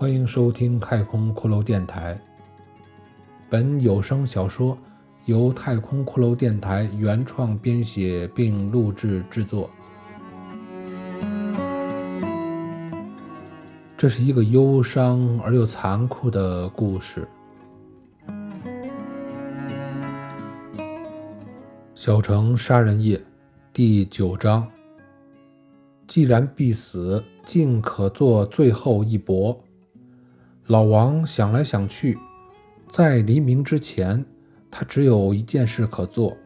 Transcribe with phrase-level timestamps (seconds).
[0.00, 2.18] 欢迎收听太空骷髅电台。
[3.50, 4.78] 本有声小说
[5.26, 9.68] 由太空骷髅电台原创编写并录制制作。
[13.94, 17.28] 这是一个忧伤而又残酷的故事。
[21.94, 23.22] 小城杀人夜
[23.70, 24.66] 第九章。
[26.06, 29.62] 既然必死，尽可做最后一搏。
[30.70, 32.16] 老王想来想去，
[32.88, 34.24] 在黎明之前，
[34.70, 36.36] 他只有一件事可做。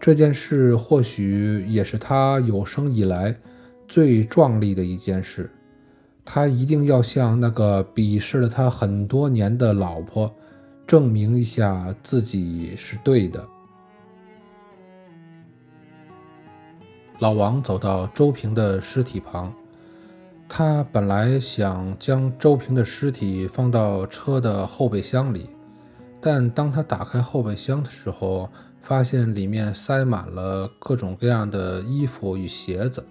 [0.00, 3.36] 这件事或许也是他有生以来
[3.86, 5.50] 最壮丽的一件事。
[6.24, 10.34] 他一定要向那个鄙视了他很多年的老婆
[10.86, 13.46] 证明一下自己是对的。
[17.18, 19.52] 老王走到周平的尸体旁。
[20.62, 25.48] 他本来想将周平的尸体放到车的后备箱里，
[26.20, 28.46] 但当他打开后备箱的时候，
[28.82, 33.02] 发现里面塞满了各种各样的衣服与鞋子，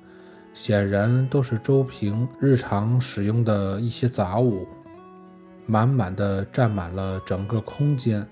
[0.53, 4.67] 显然都是周平日常使用的一些杂物，
[5.65, 8.23] 满满的占满了整个空间。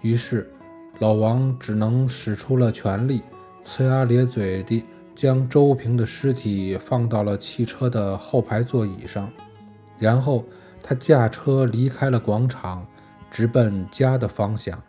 [0.00, 0.50] 于是，
[0.98, 3.22] 老王只能使出了全力，
[3.62, 4.82] 呲牙咧嘴地。
[5.16, 9.32] 将周平的尸体放到了汽车的后排座椅上，
[9.98, 10.44] 然后
[10.82, 12.86] 他驾车离开了广场，
[13.30, 14.80] 直奔家的方向。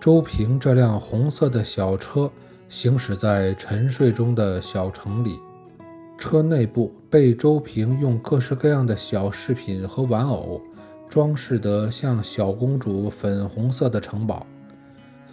[0.00, 2.28] 周平这辆红色的小车
[2.68, 5.38] 行驶在沉睡中的小城里，
[6.18, 10.60] 车内部被周平用各式各样的小饰品和玩偶
[11.08, 14.44] 装饰得像小公主粉红色的城堡。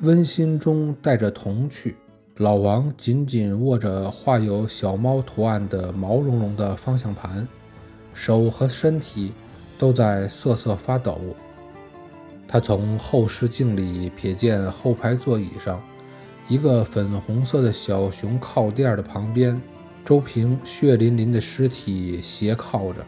[0.02, 1.96] 温馨中带着童趣，
[2.38, 7.48] 老王紧紧握着画有小猫图案的毛茸茸的方向盘，
[8.12, 9.32] 手和身体
[9.78, 11.20] 都在瑟瑟发抖。
[12.48, 15.80] 他从后视镜里瞥见后排座椅上
[16.48, 19.62] 一个粉红色的小熊靠垫的旁边，
[20.04, 23.06] 周平血淋淋的尸体斜靠着，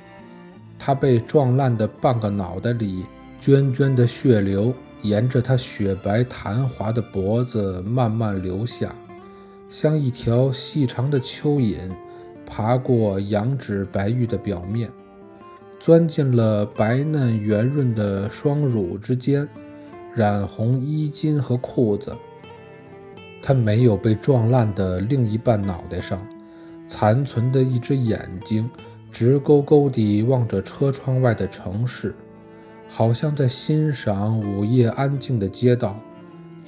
[0.77, 3.03] 他被撞烂的半个脑袋里
[3.41, 4.71] 涓涓的血流。
[5.03, 8.95] 沿着他雪白弹滑的脖子慢慢流下，
[9.69, 11.77] 像一条细长的蚯蚓，
[12.45, 14.89] 爬过羊脂白玉的表面，
[15.79, 19.47] 钻进了白嫩圆润的双乳之间，
[20.15, 22.15] 染红衣襟和裤子。
[23.41, 26.25] 他没有被撞烂的另一半脑袋上，
[26.87, 28.69] 残存的一只眼睛
[29.11, 32.15] 直勾勾地望着车窗外的城市。
[32.95, 35.99] 好像在欣赏午夜安静的街道，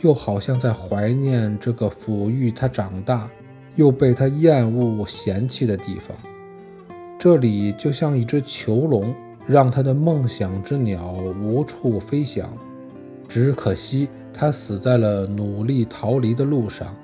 [0.02, 3.30] 又好像在怀念这个抚育他长大
[3.76, 6.18] 又被他厌恶嫌弃的地方。
[7.20, 9.14] 这里就像一只囚笼，
[9.46, 12.52] 让他的梦想之鸟无处飞翔。
[13.30, 16.96] 只可惜他死在了努力逃离的路上。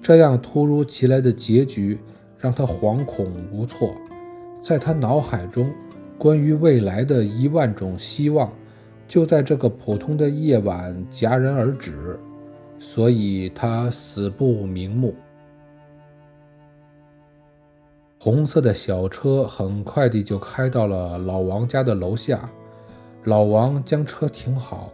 [0.00, 1.98] 这样突如其来的结局
[2.38, 3.92] 让他惶恐无措，
[4.62, 5.72] 在他脑海中。
[6.18, 8.52] 关于未来的一万种希望，
[9.06, 12.18] 就在这个普通的夜晚戛然而止，
[12.78, 15.14] 所以他死不瞑目。
[18.18, 22.48] 红色的小车很快地就开到了老王家的楼下。
[23.24, 24.90] 老王将车停好，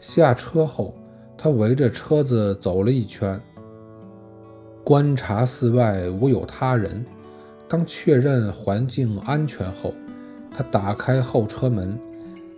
[0.00, 0.94] 下车后，
[1.36, 3.40] 他围着车子走了一圈，
[4.82, 7.04] 观察四外无有他人。
[7.68, 9.94] 当确认环境安全后，
[10.54, 11.98] 他打开后车门，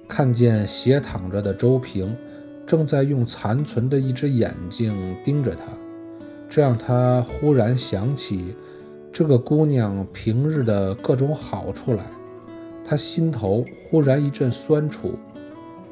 [0.08, 2.16] 看见斜躺着的周平
[2.66, 5.64] 正在用残存的一只眼睛盯着他，
[6.48, 8.56] 这让他忽然想起
[9.12, 12.04] 这个姑娘平日的各种好处来。
[12.84, 15.14] 他心头忽然一阵酸楚，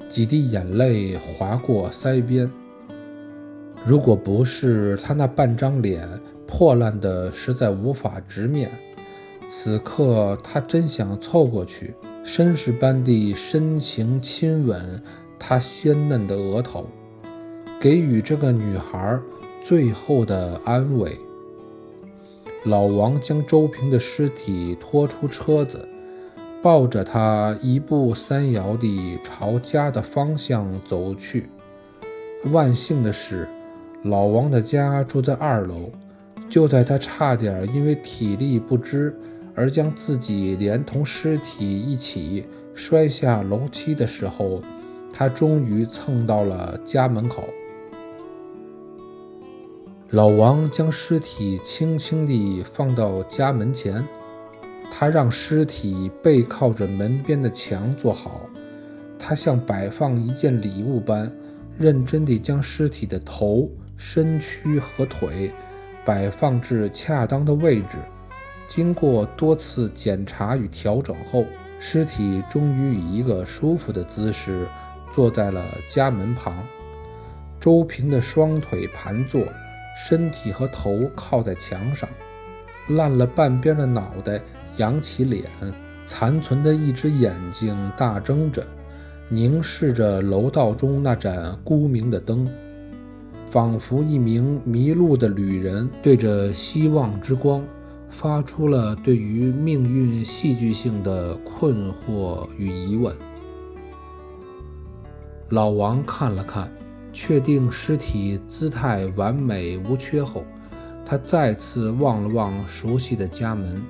[0.09, 2.51] 几滴眼泪划过腮边。
[3.85, 6.09] 如果不是他那半张脸
[6.47, 8.71] 破烂的实在无法直面。
[9.55, 11.95] 此刻，他真想凑过去，
[12.25, 15.01] 绅士般地深情亲吻
[15.39, 16.87] 她鲜嫩的额头，
[17.79, 19.21] 给予这个女孩
[19.63, 21.19] 最后的安慰。
[22.65, 25.87] 老王将周平的尸体拖出车子，
[26.63, 31.51] 抱着她一步三摇地朝家的方向走去。
[32.47, 33.47] 万幸的是，
[34.03, 35.91] 老王的家住在二楼，
[36.49, 39.15] 就在他差点因为体力不支。
[39.55, 44.63] 而将自己连同尸体一起摔下楼梯的时候，
[45.13, 47.45] 他终于蹭到了家门口。
[50.11, 54.07] 老王将尸体轻轻地放到家门前，
[54.91, 58.43] 他让尸体背靠着门边的墙坐好，
[59.19, 61.33] 他像摆放一件礼物般，
[61.79, 65.51] 认真地将尸体的头、身躯和腿
[66.05, 67.97] 摆放至恰当的位置。
[68.75, 71.45] 经过多次检查与调整后，
[71.79, 74.67] 尸体终于以一个舒服的姿势
[75.13, 76.57] 坐在了家门旁。
[77.61, 79.45] 周平的双腿盘坐，
[80.09, 82.09] 身体和头靠在墙上，
[82.89, 84.41] 烂了半边的脑袋
[84.79, 85.45] 扬起脸，
[86.07, 88.67] 残存的一只眼睛大睁着，
[89.29, 92.51] 凝视着楼道中那盏孤明的灯，
[93.51, 97.63] 仿佛一名迷路的旅人对着希望之光。
[98.13, 103.17] 发出了对于命运戏剧性的困惑与疑问。
[105.49, 106.71] 老王看了看，
[107.13, 110.45] 确定尸体姿态完美无缺后，
[111.05, 113.83] 他再次望了望熟悉的家门。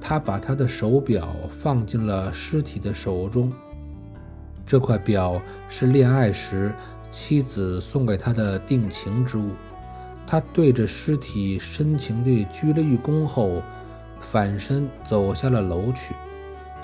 [0.00, 3.52] 他把他的手表放进了尸体的手中，
[4.66, 6.74] 这块表是恋爱时
[7.10, 9.50] 妻子送给他的定情之物。
[10.30, 13.60] 他对着尸体深情地鞠了一躬后，
[14.20, 16.14] 反身走下了楼去，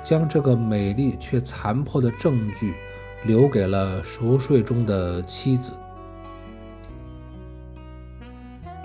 [0.03, 2.75] 将这个美丽却残破的证据
[3.25, 5.71] 留给了熟睡中的妻子。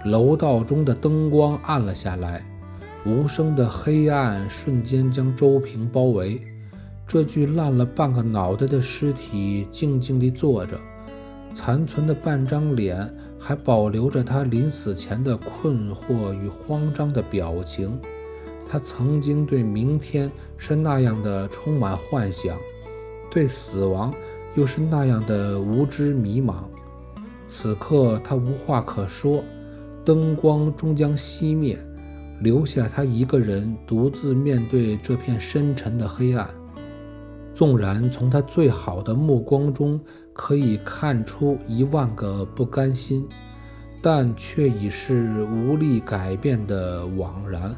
[0.06, 2.46] 楼道中的灯光暗了下来，
[3.04, 6.40] 无声的黑暗瞬间将周平包围。
[7.08, 10.80] 这具烂了半个脑袋的尸体静静地坐着。
[11.52, 13.12] 残存的半张脸
[13.44, 18.00] 还保留着他临死前的困惑与慌张的表情。
[18.70, 22.56] 他曾经对明天是那样的充满幻想，
[23.32, 24.14] 对死亡
[24.56, 26.66] 又是那样的无知迷茫。
[27.48, 29.44] 此刻他无话可说，
[30.06, 31.78] 灯光终将熄灭，
[32.42, 36.48] 留下他一个人独自面对这片深沉的黑暗。
[37.54, 40.00] 纵然从他最好的目光中
[40.44, 43.30] 可以看出一万个不甘心，
[44.02, 47.76] 但却已是无力改变的枉然。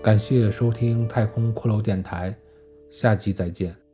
[0.00, 2.38] 感谢收听太空骷髅电台，
[2.88, 3.87] 下集再见。